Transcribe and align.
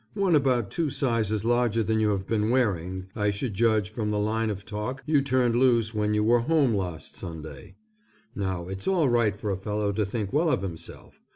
One 0.15 0.33
about 0.35 0.71
two 0.71 0.89
sizes 0.89 1.45
larger 1.45 1.83
than 1.83 1.99
you 1.99 2.09
have 2.09 2.25
been 2.25 2.49
wearing, 2.49 3.05
I 3.15 3.29
should 3.29 3.53
judge 3.53 3.91
from 3.91 4.09
the 4.09 4.17
line 4.17 4.49
of 4.49 4.65
talk 4.65 5.03
you 5.05 5.21
turned 5.21 5.55
loose 5.55 5.93
when 5.93 6.15
you 6.15 6.23
were 6.23 6.39
home 6.39 6.73
last 6.73 7.15
Sunday. 7.15 7.75
Now 8.33 8.67
it's 8.67 8.87
all 8.87 9.09
right 9.09 9.35
for 9.39 9.51
a 9.51 9.57
fellow 9.61 9.91
to 9.91 10.03
think 10.03 10.33
well 10.33 10.49
of 10.49 10.63
himself. 10.63 11.21